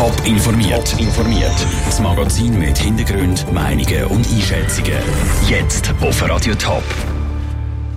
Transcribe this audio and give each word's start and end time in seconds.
Top 0.00 0.26
informiert. 0.26 0.98
informiert. 0.98 1.66
Das 1.84 2.00
Magazin 2.00 2.58
mit 2.58 2.78
Hintergrund, 2.78 3.52
Meinungen 3.52 4.04
und 4.06 4.26
Einschätzungen. 4.30 4.98
Jetzt 5.46 5.92
auf 6.00 6.26
Radio 6.26 6.54
Top. 6.54 6.82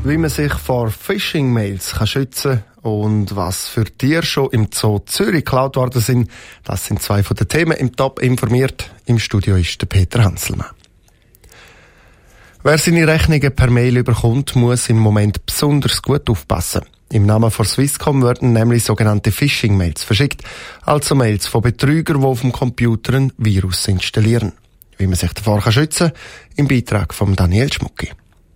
Wie 0.03 0.17
man 0.17 0.29
sich 0.29 0.51
vor 0.51 0.91
Phishing-Mails 0.91 1.95
schützen 2.03 2.61
kann 2.81 2.91
und 2.91 3.37
was 3.37 3.69
für 3.69 3.85
Tiere 3.85 4.23
schon 4.23 4.49
im 4.51 4.67
Zoo 4.73 4.99
Zürich 5.05 5.45
geklaut 5.45 5.77
worden 5.77 6.01
sind, 6.01 6.29
das 6.65 6.87
sind 6.87 7.01
zwei 7.01 7.23
von 7.23 7.37
den 7.37 7.47
Themen 7.47 7.77
im 7.77 7.95
Top 7.95 8.19
informiert. 8.19 8.91
Im 9.05 9.17
Studio 9.17 9.55
ist 9.55 9.79
der 9.79 9.85
Peter 9.85 10.25
Hanselmann. 10.25 10.71
Wer 12.63 12.79
seine 12.79 13.07
Rechnungen 13.07 13.55
per 13.55 13.69
Mail 13.69 13.95
überkommt, 13.95 14.57
muss 14.57 14.89
im 14.89 14.97
Moment 14.97 15.45
besonders 15.45 16.01
gut 16.01 16.29
aufpassen. 16.29 16.81
Im 17.13 17.27
Namen 17.27 17.51
von 17.51 17.63
Swisscom 17.63 18.23
werden 18.23 18.53
nämlich 18.53 18.85
sogenannte 18.85 19.31
Phishing-Mails 19.31 20.03
verschickt, 20.03 20.41
also 20.81 21.13
Mails 21.13 21.45
von 21.45 21.61
Betrügern, 21.61 22.21
die 22.21 22.25
auf 22.25 22.41
dem 22.41 22.51
Computer 22.51 23.13
ein 23.13 23.31
Virus 23.37 23.87
installieren. 23.87 24.53
Wie 24.97 25.05
man 25.05 25.13
sich 25.13 25.31
davor 25.31 25.61
schützen 25.71 26.07
kann, 26.07 26.17
im 26.55 26.67
Beitrag 26.67 27.13
von 27.13 27.35
Daniel 27.35 27.71
Schmucki. 27.71 28.09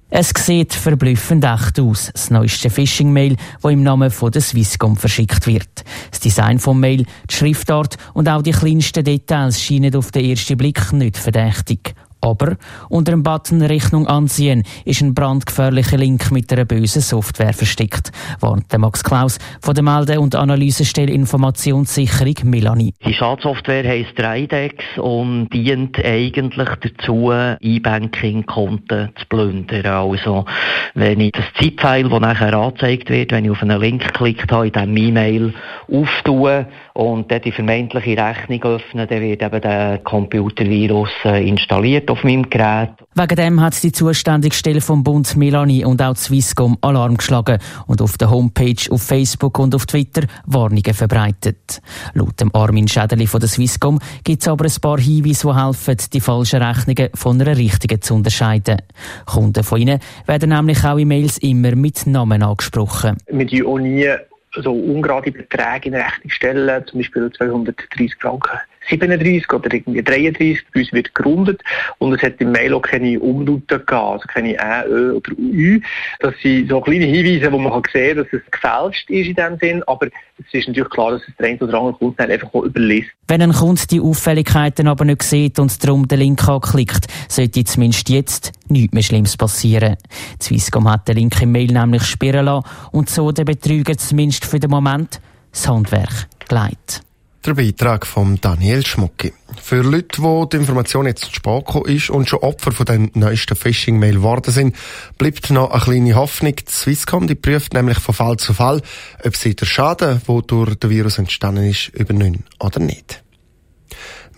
Es 0.10 0.34
sieht 0.36 0.74
verblüffend 0.74 1.44
echt 1.44 1.80
aus, 1.80 2.10
das 2.12 2.32
neueste 2.32 2.72
Phishing-Mail, 2.72 3.36
das 3.62 3.72
im 3.72 3.84
Namen 3.84 4.10
von 4.10 4.32
der 4.32 4.42
Swisscom 4.42 4.98
verschickt 4.98 5.46
wird. 5.46 5.84
Das 6.10 6.20
Design 6.20 6.58
vom 6.58 6.80
Mail, 6.80 7.06
die 7.30 7.36
Schriftart 7.36 7.98
und 8.16 8.28
auch 8.28 8.42
die 8.42 8.54
kleinsten 8.54 9.04
Details 9.04 9.62
scheinen 9.62 9.96
auf 9.96 10.10
den 10.10 10.26
ersten 10.26 10.58
Blick 10.58 10.92
nicht 10.94 11.18
verdächtig. 11.18 11.94
Aber 12.22 12.58
unter 12.90 13.12
dem 13.12 13.24
Button 13.24 13.62
Rechnung 13.62 14.08
ansehen 14.08 14.64
ist 14.86 15.02
ein 15.02 15.14
brandgefährlicher 15.14 15.98
Link 15.98 16.32
mit 16.32 16.52
einer 16.52 16.66
bösen 16.66 17.02
Software 17.02 17.54
versteckt, 17.54 18.12
warnt 18.40 18.76
Max 18.78 19.04
Klaus 19.04 19.38
von 19.62 19.74
der 19.74 19.84
Melde- 19.84 20.20
und 20.20 20.36
Analysestelle 20.36 21.12
Informationssicherung 21.12 22.36
Melanie. 22.44 22.94
Die 23.06 23.14
Schadsoftware 23.14 23.88
heisst 23.88 24.18
Dreidex 24.18 24.84
und 24.98 25.50
dient 25.50 26.04
eigentlich 26.04 26.70
dazu, 26.82 27.32
E-Banking-Konten 27.60 29.10
zu 29.16 29.26
plündern. 29.28 29.86
Also, 29.86 30.46
wenn 30.94 31.20
ich 31.20 31.32
das 31.32 31.46
Zeitfile, 31.60 32.10
das 32.10 32.20
nachher 32.20 32.54
angezeigt 32.54 33.10
wird, 33.10 33.32
wenn 33.32 33.46
ich 33.46 33.52
auf 33.52 33.62
einen 33.62 33.80
Link 33.80 34.04
geklickt 34.04 34.52
habe, 34.52 34.68
in 34.68 34.74
diesem 34.74 34.98
E-Mail 34.98 35.54
auftue 35.92 36.68
und 36.94 37.32
dort 37.32 37.46
die 37.46 37.52
vermeintliche 37.52 38.18
Rechnung 38.18 38.64
öffne, 38.64 39.08
dann 39.08 39.22
wird 39.22 39.42
eben 39.42 39.62
der 39.62 40.00
Computervirus 40.00 41.12
äh, 41.26 41.48
installiert 41.48 42.10
auf 42.18 42.24
meinem 42.24 42.50
Gerät. 42.50 42.90
Wegen 43.14 43.36
dem 43.36 43.62
hat 43.62 43.82
die 43.84 43.92
zuständige 43.92 44.56
Stelle 44.56 44.82
vom 44.82 45.04
Bund 45.04 45.36
Melanie 45.36 45.86
und 45.86 46.02
auch 46.02 46.16
Swisscom 46.16 46.78
Alarm 46.82 47.18
geschlagen 47.18 47.60
und 47.86 48.02
auf 48.02 48.18
der 48.18 48.30
Homepage, 48.30 48.90
auf 48.90 49.04
Facebook 49.04 49.60
und 49.60 49.76
auf 49.76 49.86
Twitter 49.86 50.24
Warnungen 50.46 50.94
verbreitet. 50.94 51.82
Laut 52.14 52.40
dem 52.42 52.54
Armin 52.54 52.88
Schädeli 52.88 53.28
von 53.28 53.40
der 53.40 53.50
Swisscom 53.50 54.00
gibt 54.24 54.42
es 54.42 54.48
aber 54.48 54.66
ein 54.66 54.82
paar 54.82 55.00
Hinweise, 55.00 55.48
die 55.48 55.56
helfen, 55.56 55.98
die 56.14 56.20
falschen 56.20 56.62
Rechnungen 56.62 57.10
von 57.14 57.40
einer 57.40 57.56
richtigen 57.56 58.02
zu 58.02 58.16
unterscheiden. 58.16 58.82
Kunden 59.26 59.64
von 59.64 59.80
ihnen 59.80 60.00
werden 60.26 60.50
nämlich 60.50 60.84
auch 60.84 60.98
in 60.98 61.08
Mails 61.08 61.38
immer 61.38 61.76
mit 61.76 62.08
Namen 62.08 62.42
angesprochen. 62.42 63.18
Wir 63.28 63.68
auch 63.68 63.78
nie 63.78 64.10
so 64.56 64.72
ungerade 64.72 65.32
Beträge 65.32 65.90
in 65.90 65.96
Rechnung 65.96 66.30
stellen, 66.30 66.84
zum 66.88 67.00
Beispiel 67.00 67.32
230 67.32 68.16
Franken 68.20 68.60
37 68.90 69.52
oder 69.54 69.74
irgendwie 69.74 70.04
33. 70.04 70.66
Bei 70.74 70.80
uns 70.80 70.94
wird 70.94 71.16
gerundet 71.16 71.62
und 72.00 72.14
es 72.14 72.22
hat 72.22 72.40
im 72.40 72.52
Mail 72.52 72.74
auch 72.74 72.82
keine 72.82 73.20
Umlaute 73.20 73.80
gegeben, 73.80 73.98
also 73.98 74.26
keine 74.28 74.54
Ä, 74.54 74.88
Ö 74.88 75.16
oder 75.16 75.32
Ü. 75.38 75.82
Das 76.20 76.34
sind 76.42 76.70
so 76.70 76.82
kleine 76.82 77.06
Hinweise, 77.06 77.52
wo 77.52 77.58
man 77.58 77.72
kann 77.72 77.84
sehen 77.92 78.18
dass 78.18 78.28
es 78.32 78.42
gefälscht 78.52 79.10
ist 79.10 79.28
in 79.28 79.36
dem 79.36 79.58
Sinn, 79.60 79.84
aber 79.88 80.08
es 80.40 80.54
ist 80.54 80.68
natürlich 80.68 80.90
klar, 80.90 81.12
dass 81.12 81.22
es 81.28 81.36
der 81.38 81.48
eine 81.48 81.60
oder 81.60 81.78
andere 81.80 81.98
Kunde 81.98 82.24
einfach 82.24 82.54
auch 82.54 82.64
überlässt. 82.64 83.10
Wenn 83.28 83.42
ein 83.42 83.54
Kunde 83.54 83.82
die 83.90 84.00
Auffälligkeiten 84.00 84.88
aber 84.88 85.06
nicht 85.06 85.24
sieht 85.24 85.60
und 85.60 85.84
darum 85.84 86.08
den 86.08 86.20
Link 86.20 86.48
anklickt, 86.48 87.08
sollte 87.28 87.64
zumindest 87.64 88.10
jetzt 88.10 88.52
nichts 88.70 88.94
mehr 88.94 89.04
Schlimmes 89.04 89.36
passieren. 89.36 89.98
Die 90.40 90.44
Swisscom 90.44 90.90
hat 90.90 91.08
den 91.08 91.18
Link 91.18 91.42
im 91.42 91.52
Mail 91.52 91.72
nämlich 91.72 92.04
sperren 92.04 92.46
lassen 92.46 92.68
und 92.92 93.10
so 93.10 93.32
den 93.32 93.46
Betrüger 93.46 93.98
zumindest 93.98 94.46
für 94.46 94.60
den 94.60 94.70
Moment 94.70 95.20
das 95.52 95.68
Handwerk 95.68 96.28
geleitet. 96.48 97.07
Der 97.48 97.54
Beitrag 97.54 98.06
von 98.06 98.42
Daniel 98.42 98.86
Schmucki. 98.86 99.32
Für 99.64 99.82
Leute, 99.82 100.22
wo 100.22 100.44
die 100.44 100.58
Information 100.58 101.06
jetzt 101.06 101.24
zu 101.24 101.34
spät 101.34 101.66
gekommen 101.66 101.86
ist 101.86 102.10
und 102.10 102.28
schon 102.28 102.40
Opfer 102.40 102.74
von 102.74 102.86
den 102.86 103.10
neuesten 103.14 103.56
Phishing-Mail 103.56 104.16
geworden 104.16 104.52
sind, 104.52 104.76
bleibt 105.18 105.50
noch 105.50 105.72
eine 105.72 105.82
kleine 105.82 106.16
Hoffnung. 106.16 106.58
Die 106.58 106.70
Swisscom 106.70 107.26
die 107.26 107.36
prüft 107.36 107.74
nämlich 107.74 108.00
von 108.00 108.14
Fall 108.14 108.36
zu 108.36 108.54
Fall, 108.54 108.82
ob 109.24 109.38
sie 109.38 109.56
der 109.56 109.66
Schaden, 109.66 110.22
der 110.28 110.42
durch 110.42 110.76
den 110.76 110.90
Virus 110.90 111.20
entstanden 111.20 111.70
ist, 111.70 111.88
übernehmen 111.94 112.44
oder 112.60 112.82
nicht. 112.82 113.24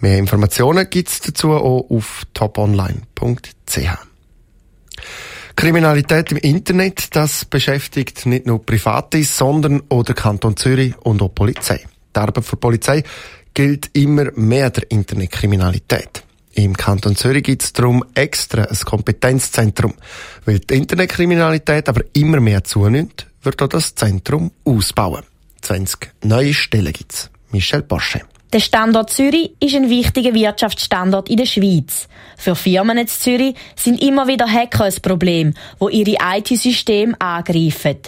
Mehr 0.02 0.20
Informationen 0.20 0.88
gibt's 0.88 1.20
dazu 1.20 1.53
auch 1.53 1.90
auf 1.90 2.28
toponline.ch. 2.36 3.80
Kriminalität 5.56 6.31
im 6.31 6.38
Internet, 6.38 7.16
das 7.16 7.46
beschäftigt 7.46 8.28
nicht 8.28 8.46
nur 8.46 8.64
Private, 8.64 9.24
sondern 9.24 9.81
auch 9.90 10.03
den 10.03 10.14
Kanton 10.14 10.56
Zürich 10.56 10.96
und 11.00 11.24
auch 11.24 11.30
die 11.30 11.34
Polizei. 11.34 11.84
Die 12.19 12.22
Arbeit 12.22 12.52
der 12.52 12.57
Polizei 12.57 13.03
gilt 13.53 13.91
immer 13.94 14.30
mehr 14.35 14.69
der 14.72 14.91
Internetkriminalität. 14.91 16.22
Im 16.53 16.75
Kanton 16.75 17.16
Zürich 17.16 17.44
gibt 17.44 17.63
es 17.63 17.72
darum 17.72 18.03
extra 18.13 18.63
ein 18.63 18.75
Kompetenzzentrum. 18.75 19.94
Weil 20.44 20.59
die 20.59 20.75
Internetkriminalität 20.75 21.88
aber 21.88 22.02
immer 22.12 22.41
mehr 22.41 22.66
zunimmt, 22.66 23.25
wird 23.41 23.62
auch 23.62 23.69
das 23.69 23.96
Zentrum 23.96 24.52
ausbauen. 24.66 25.24
20 25.62 26.12
neue 26.25 26.53
Stellen 26.53 26.91
gibt 26.91 27.13
es. 27.13 27.29
Michel 27.52 27.84
Porsche. 27.84 28.22
Der 28.52 28.59
Standort 28.59 29.12
Zürich 29.12 29.52
ist 29.62 29.75
ein 29.75 29.90
wichtiger 29.90 30.34
Wirtschaftsstandort 30.34 31.29
in 31.29 31.38
der 31.38 31.46
Schweiz. 31.46 32.09
Für 32.35 32.56
Firmen 32.56 32.97
in 32.97 33.08
Zürich 33.08 33.56
sind 33.78 34.02
immer 34.03 34.28
wieder 34.28 34.52
Hacker 34.52 34.84
ein 34.84 35.02
Problem, 35.02 35.53
wo 35.78 35.88
ihre 35.88 36.18
IT-Systeme 36.35 37.16
angreifen. 37.22 38.00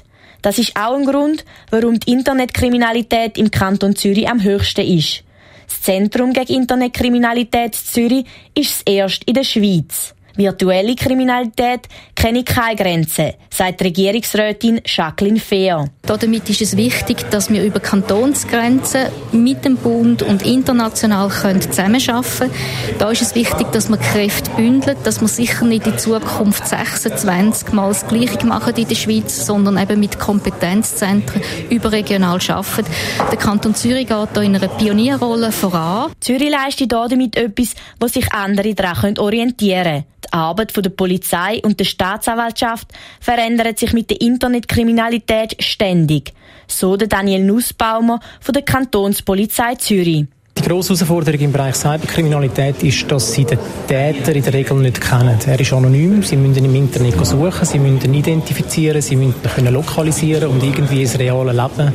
Das 0.41 0.57
ist 0.57 0.75
auch 0.75 0.96
ein 0.96 1.06
Grund, 1.06 1.46
warum 1.69 2.00
die 2.00 2.12
Internetkriminalität 2.12 3.38
im 3.38 3.52
Kanton 3.52 3.96
Zürich 3.96 4.28
am 4.28 4.44
höchsten 4.44 4.85
ist. 4.85 5.24
Das 5.68 5.81
Zentrum 5.81 6.34
gegen 6.34 6.53
Internetkriminalität 6.53 7.75
Zürich 7.75 8.25
ist 8.56 8.72
das 8.72 8.94
erste 8.94 9.25
in 9.25 9.34
der 9.35 9.44
Schweiz. 9.44 10.16
Virtuelle 10.36 10.96
Kriminalität 10.96 11.88
kenne 12.16 12.44
keine 12.44 12.75
Grenzen, 12.75 13.34
sagt 13.50 13.81
Regierungsrätin 13.81 14.81
Jacqueline 14.86 15.40
Fehr. 15.40 15.86
Damit 16.03 16.50
ist 16.50 16.62
es 16.62 16.78
wichtig, 16.78 17.30
dass 17.30 17.50
wir 17.50 17.64
über 17.64 17.80
Kantonsgrenzen 17.80 19.08
mit 19.31 19.66
dem 19.66 19.78
Bund 19.78 20.24
und 20.24 20.46
international 20.46 21.30
können 21.30 21.62
zusammenarbeiten 21.62 21.92
können. 22.38 22.52
Da 23.00 23.12
ist 23.12 23.22
es 23.22 23.36
wichtig, 23.36 23.72
dass 23.72 23.90
wir 23.90 23.97
Kräfte 23.97 24.52
bündeln, 24.52 24.97
dass 25.03 25.22
wir 25.22 25.28
sicher 25.28 25.66
nicht 25.66 25.88
in 25.88 25.97
Zukunft 25.97 26.68
26 26.68 27.74
Mal 27.74 27.90
das 27.90 28.08
Gleiche 28.08 28.46
machen 28.46 28.75
in 28.75 28.88
der 28.88 28.96
Schweiz, 28.96 29.46
sondern 29.46 29.78
eben 29.78 30.00
mit 30.00 30.19
Kompetenzzentren 30.19 31.42
überregional 31.69 32.40
arbeiten. 32.48 32.92
Der 33.31 33.38
Kanton 33.38 33.75
Zürich 33.75 34.08
geht 34.08 34.30
da 34.34 34.42
in 34.42 34.56
einer 34.56 34.68
Pionierrolle 34.68 35.52
voran. 35.52 36.12
Zürich 36.19 36.52
leistet 36.52 36.92
damit 36.92 37.36
etwas, 37.36 37.74
wo 38.00 38.08
sich 38.08 38.31
andere 38.34 38.74
daran 38.74 39.18
orientieren 39.18 39.84
können. 39.84 40.06
Die 40.25 40.33
Arbeit 40.33 40.75
der 40.75 40.89
Polizei 40.89 41.59
und 41.63 41.79
der 41.79 41.85
Staatsanwaltschaft 41.85 42.87
verändert 43.19 43.79
sich 43.79 43.93
mit 43.93 44.09
der 44.09 44.21
Internetkriminalität 44.21 45.61
ständig. 45.63 46.33
So 46.67 46.95
der 46.95 47.07
Daniel 47.07 47.43
Nussbaumer 47.43 48.19
von 48.39 48.53
der 48.53 48.63
Kantonspolizei 48.63 49.75
Zürich. 49.75 50.25
Die 50.57 50.67
grosse 50.67 50.93
Herausforderung 50.93 51.39
im 51.39 51.51
Bereich 51.51 51.75
Cyberkriminalität 51.75 52.83
ist, 52.83 53.09
dass 53.11 53.33
sie 53.33 53.45
den 53.45 53.57
Täter 53.87 54.35
in 54.35 54.43
der 54.43 54.53
Regel 54.53 54.77
nicht 54.77 55.01
kennen. 55.01 55.37
Er 55.45 55.59
ist 55.59 55.73
anonym, 55.73 56.21
sie 56.21 56.35
müssen 56.35 56.57
ihn 56.57 56.65
im 56.65 56.75
Internet 56.75 57.25
suchen, 57.25 57.65
sie 57.65 57.79
müssen 57.79 58.03
ihn 58.05 58.13
identifizieren, 58.13 59.01
sie 59.01 59.15
müssen 59.15 59.35
ihn 59.57 59.73
lokalisieren 59.73 60.49
und 60.49 60.61
irgendwie 60.61 61.01
ins 61.01 61.17
reale 61.17 61.51
Leben 61.51 61.93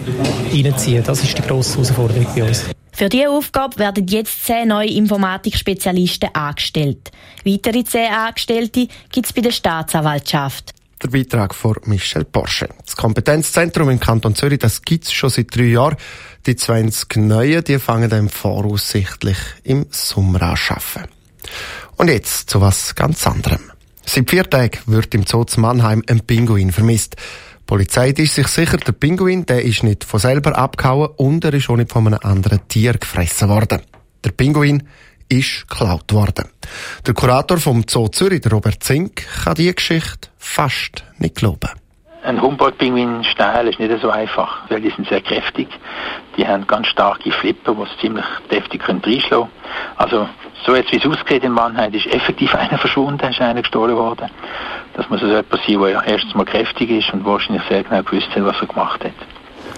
hineinziehen. 0.51 1.05
Das 1.05 1.23
ist 1.23 1.39
die 1.39 1.43
grosse 1.43 1.75
Herausforderung 1.75 2.27
bei 2.35 2.43
uns. 2.43 2.65
Für 2.97 3.11
diese 3.11 3.29
Aufgabe 3.29 3.79
werden 3.79 4.07
jetzt 4.07 4.47
zehn 4.47 4.69
neue 4.69 4.89
Informatikspezialisten 4.89 6.35
angestellt. 6.35 7.11
Weitere 7.45 7.85
zehn 7.85 8.11
Angestellte 8.11 8.89
gibt 9.13 9.27
es 9.27 9.35
bei 9.35 9.43
der 9.43 9.51
Staatsanwaltschaft. 9.51 10.73
Der 11.03 11.09
Beitrag 11.09 11.55
von 11.55 11.77
Michel 11.85 12.25
Porsche. 12.25 12.71
Das 12.87 12.97
Kompetenzzentrum 12.97 13.91
im 13.91 14.01
Kanton 14.01 14.35
Zürich, 14.35 14.61
das 14.61 14.81
gibt 14.81 15.05
es 15.05 15.13
schon 15.13 15.29
seit 15.29 15.55
drei 15.55 15.65
Jahren. 15.65 15.97
Die 16.47 16.57
20 16.57 17.17
neuen, 17.17 17.63
die 17.65 17.79
fangen 17.79 18.09
dann 18.09 18.31
voraussichtlich 18.31 19.37
im 19.63 19.85
Sommer 19.91 20.41
an 20.41 20.57
arbeiten. 20.67 21.11
Und 21.99 22.09
jetzt 22.09 22.49
zu 22.49 22.63
was 22.63 22.95
ganz 22.95 23.27
anderem. 23.27 23.73
Seit 24.07 24.31
vier 24.31 24.49
Tagen 24.49 24.79
wird 24.87 25.15
im 25.15 25.27
Zoo 25.27 25.45
zu 25.45 25.61
Mannheim 25.61 26.03
ein 26.07 26.21
Pinguin 26.21 26.73
vermisst. 26.73 27.17
Die 27.67 27.75
Polizei 27.75 28.11
ist 28.11 28.37
sich 28.37 28.47
sicher, 28.47 28.77
der 28.77 28.93
Pinguin 28.93 29.45
der 29.45 29.65
ist 29.65 29.83
nicht 29.83 30.05
von 30.05 30.21
selber 30.21 30.57
abgehauen 30.57 31.09
und 31.17 31.45
er 31.45 31.53
ist 31.53 31.69
auch 31.69 31.75
nicht 31.75 31.91
von 31.91 32.07
einem 32.07 32.21
anderen 32.23 32.61
Tier 32.69 32.93
gefressen 32.93 33.49
worden. 33.49 33.83
Der 34.25 34.31
Pinguin 34.31 34.85
ist 35.29 35.69
geklaut 35.69 36.13
worden. 36.13 36.45
Der 37.05 37.13
Kurator 37.13 37.59
vom 37.59 37.83
Zoo 37.89 38.07
Zürich, 38.07 38.43
Robert 38.53 38.85
Zink, 38.85 39.27
kann 39.43 39.57
diese 39.57 39.75
Geschichte 39.75 40.29
fast 40.39 41.03
nicht 41.19 41.35
glauben. 41.35 41.71
Ein 42.23 42.41
Humboldt-Pinguin 42.41 43.25
stehlen 43.25 43.67
ist 43.67 43.81
nicht 43.81 44.01
so 44.01 44.11
einfach, 44.11 44.71
weil 44.71 44.81
die 44.81 44.91
sind 44.91 45.09
sehr 45.09 45.21
kräftig. 45.21 45.67
Die 46.37 46.47
haben 46.47 46.69
ganz 46.69 46.87
starke 46.87 47.33
Flippen, 47.33 47.77
die 47.77 47.83
es 47.83 48.01
ziemlich 48.01 48.27
deftig 48.49 48.83
können 48.83 49.03
reinschlagen 49.05 49.49
Also, 49.97 50.29
so 50.65 50.77
jetzt 50.77 50.93
wie 50.93 50.99
es 50.99 51.07
aussieht 51.07 51.43
in 51.43 51.53
Mannheim, 51.53 51.93
ist 51.93 52.07
effektiv 52.07 52.55
einer 52.57 52.79
verschwunden, 52.79 53.29
ist 53.29 53.41
einer 53.41 53.63
gestohlen 53.63 53.97
worden. 53.97 54.31
Das 54.97 55.11
muss 55.11 55.23
also 55.23 55.35
jemand 55.35 55.53
sein, 55.67 55.79
der 55.79 56.15
erstens 56.15 56.35
mal 56.35 56.47
kräftig 56.47 56.91
ist 56.91 57.13
und 57.13 57.25
wahrscheinlich 57.27 57.63
sehr 57.69 57.85
genau 57.85 58.03
gewusst 58.03 58.29
hat, 58.35 58.45
was 58.45 58.57
er 58.61 58.67
gemacht 58.67 59.05
hat. 59.05 59.13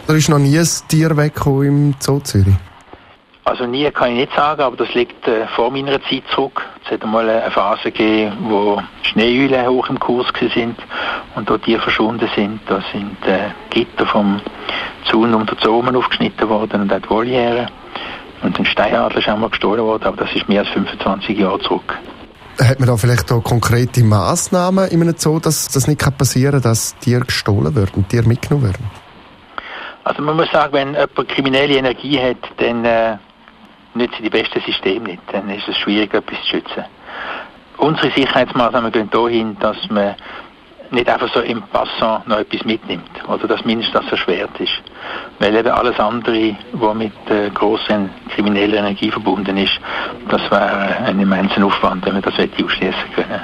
Da 0.06 0.14
ist 0.14 0.28
noch 0.28 0.38
nie 0.38 0.56
ein 0.56 0.68
Tier 0.88 1.16
weggekommen 1.16 1.66
im 1.66 1.94
Zoo 1.98 2.20
Zürich? 2.20 2.54
Also 3.44 3.66
nie 3.66 3.90
kann 3.90 4.10
ich 4.12 4.18
nicht 4.18 4.36
sagen, 4.36 4.60
aber 4.60 4.76
das 4.76 4.94
liegt 4.94 5.26
äh, 5.26 5.46
vor 5.48 5.72
meiner 5.72 6.00
Zeit 6.02 6.22
zurück. 6.34 6.62
Es 6.84 6.92
hat 6.92 7.02
einmal 7.02 7.28
eine 7.28 7.50
Phase 7.50 7.90
gegeben, 7.90 8.36
wo 8.42 8.80
Schneeüle 9.02 9.66
hoch 9.66 9.88
im 9.88 9.98
Kurs 9.98 10.26
sind 10.54 10.76
und 11.34 11.50
dort 11.50 11.66
die 11.66 11.78
verschwunden 11.78 12.28
sind. 12.36 12.60
Da 12.68 12.80
sind 12.92 13.16
äh, 13.26 13.50
Gitter 13.70 14.06
vom 14.06 14.40
Zaun 15.10 15.34
um 15.34 15.46
den 15.46 15.58
Zomen 15.58 15.96
aufgeschnitten 15.96 16.48
worden 16.48 16.82
und 16.82 16.92
auch 16.92 17.00
die 17.00 17.10
Voliere. 17.10 17.66
Und 18.42 18.56
ein 18.56 18.66
Steinadler 18.66 19.18
ist 19.18 19.28
auch 19.28 19.38
mal 19.38 19.50
gestohlen 19.50 19.84
worden, 19.84 20.04
aber 20.04 20.18
das 20.18 20.32
ist 20.34 20.48
mehr 20.48 20.60
als 20.60 20.68
25 20.68 21.36
Jahre 21.38 21.58
zurück. 21.58 21.98
Hat 22.60 22.81
man 22.81 22.88
da 22.88 22.96
vielleicht 22.96 23.31
auch 23.31 23.43
konkrete 23.43 24.02
Massnahmen 24.02 24.88
in 24.88 25.00
einem 25.00 25.16
Zoo, 25.16 25.38
dass 25.38 25.69
das 25.69 25.87
nicht 25.87 26.00
passieren 26.19 26.60
kann, 26.60 26.62
dass 26.62 26.96
Tiere 26.99 27.25
gestohlen 27.25 27.75
werden, 27.76 28.06
Tiere 28.08 28.26
mitgenommen 28.26 28.66
werden? 28.66 28.90
Also 30.05 30.22
man 30.22 30.37
muss 30.37 30.50
sagen, 30.50 30.72
wenn 30.72 30.94
jemand 30.94 31.28
kriminelle 31.28 31.76
Energie 31.76 32.19
hat, 32.19 32.38
dann 32.56 32.84
äh, 32.84 33.16
nützen 33.94 34.22
die 34.22 34.31
besten 34.31 34.60
Systeme 34.62 35.10
nicht. 35.10 35.22
Dann 35.31 35.49
ist 35.50 35.69
es 35.69 35.76
schwierig, 35.76 36.14
etwas 36.14 36.38
zu 36.43 36.49
schützen. 36.49 36.84
Unsere 37.76 38.10
Sicherheitsmaßnahmen 38.10 38.90
gehen 38.90 39.11
dahin, 39.11 39.56
dass 39.61 39.76
man 39.90 40.16
nicht 40.90 41.08
einfach 41.08 41.32
so 41.32 41.40
im 41.40 41.62
Passant 41.62 42.26
noch 42.29 42.38
etwas 42.38 42.64
mitnimmt. 42.64 43.11
Oder 43.29 43.46
dass 43.46 43.64
mindestens 43.64 44.02
das 44.02 44.12
erschwert 44.12 44.58
ist. 44.58 44.73
Weil 45.38 45.55
eben 45.55 45.70
alles 45.70 45.99
andere, 45.99 46.56
was 46.73 46.94
mit 46.96 47.12
äh, 47.29 47.50
grossen 47.50 48.11
kriminellen 48.35 48.79
Energie 48.79 49.11
verbunden 49.11 49.56
ist, 49.56 49.79
das 50.29 50.43
wäre 50.50 50.96
ein 51.05 51.20
immenser 51.20 51.64
Aufwand, 51.64 52.05
wenn 52.06 52.14
wir 52.14 52.23
das 52.23 52.35
ausschließen 52.35 53.12
können. 53.14 53.40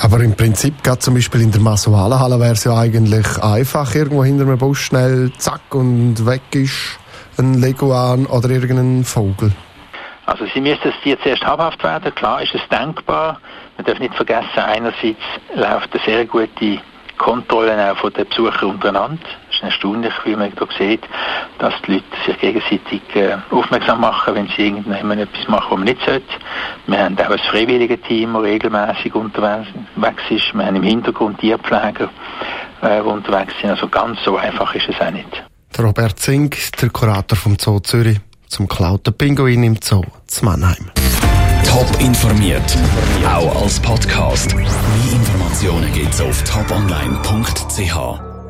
Aber 0.00 0.20
im 0.20 0.34
Prinzip, 0.34 0.82
gerade 0.82 0.98
zum 0.98 1.14
Beispiel 1.14 1.42
in 1.42 1.52
der 1.52 1.60
Masualenhalle, 1.60 2.40
wäre 2.40 2.52
es 2.52 2.64
ja 2.64 2.76
eigentlich 2.76 3.42
einfach, 3.42 3.94
irgendwo 3.94 4.24
hinter 4.24 4.44
einem 4.44 4.58
Bus 4.58 4.78
schnell 4.78 5.30
zack 5.38 5.74
und 5.74 6.26
weg 6.26 6.42
ist 6.52 6.98
ein 7.38 7.60
Leguan 7.60 8.26
oder 8.26 8.50
irgendein 8.50 9.04
Vogel? 9.04 9.52
Also 10.26 10.46
sie 10.54 10.60
müsste 10.60 10.90
es 10.90 10.94
Tier 11.02 11.20
zuerst 11.20 11.44
habhaft 11.44 11.82
werden, 11.82 12.14
klar 12.14 12.42
ist 12.42 12.54
es 12.54 12.62
denkbar. 12.68 13.40
Man 13.76 13.86
darf 13.86 13.98
nicht 13.98 14.14
vergessen, 14.14 14.46
einerseits 14.56 15.18
läuft 15.54 15.92
eine 15.92 16.04
sehr 16.04 16.24
gute 16.26 16.80
Kontrolle 17.18 17.92
auch 17.92 17.96
von 17.98 18.12
den 18.12 18.28
Besuchern 18.28 18.70
untereinander. 18.70 19.22
Es 19.48 19.56
ist 19.56 19.62
erstaunlich, 19.62 20.12
wie 20.24 20.34
man 20.34 20.52
hier 20.52 20.68
sieht, 20.76 21.02
dass 21.58 21.74
die 21.86 21.92
Leute 21.92 22.04
sich 22.26 22.38
gegenseitig 22.38 23.02
äh, 23.14 23.36
aufmerksam 23.50 24.00
machen, 24.00 24.34
wenn 24.34 24.48
sie 24.48 24.66
irgendjemand 24.66 25.20
etwas 25.20 25.46
machen, 25.46 25.66
was 25.70 25.78
man 25.78 25.84
nicht 25.84 26.04
sollte. 26.04 26.26
Wir 26.86 26.98
haben 26.98 27.18
auch 27.18 27.30
ein 27.30 27.38
freiwilliges 27.38 28.00
Team, 28.08 28.32
das 28.32 28.42
regelmäßig 28.42 29.14
unterwegs 29.14 29.68
ist. 30.30 30.54
Wir 30.54 30.66
haben 30.66 30.76
im 30.76 30.82
Hintergrund 30.82 31.38
Tierpfleger, 31.38 32.10
äh, 32.82 33.02
die 33.02 33.08
unterwegs 33.08 33.54
sind. 33.60 33.70
Also 33.70 33.88
ganz 33.88 34.18
so 34.24 34.36
einfach 34.36 34.74
ist 34.74 34.88
es 34.88 35.00
auch 35.00 35.10
nicht. 35.10 35.44
Robert 35.78 36.18
Zink, 36.18 36.56
der 36.80 36.90
Kurator 36.90 37.38
vom 37.38 37.56
Zoo 37.58 37.78
Zürich, 37.80 38.18
zum 38.52 38.68
geklauten 38.68 39.14
Pinguin 39.14 39.64
im 39.64 39.76
Zoo 39.82 40.04
zu 40.26 40.44
Mannheim. 40.44 40.90
Top 41.66 41.86
informiert, 42.00 42.76
auch 43.26 43.62
als 43.62 43.80
Podcast. 43.80 44.54
Mehr 44.54 44.66
Informationen 45.12 45.90
gibt's 45.92 46.20
auf 46.20 46.44
toponline.ch. 46.44 48.31